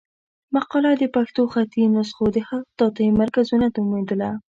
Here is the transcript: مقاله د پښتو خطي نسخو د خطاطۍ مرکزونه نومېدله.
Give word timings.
مقاله 0.55 0.91
د 0.97 1.03
پښتو 1.15 1.41
خطي 1.53 1.83
نسخو 1.95 2.25
د 2.35 2.37
خطاطۍ 2.47 3.07
مرکزونه 3.21 3.65
نومېدله. 3.75 4.31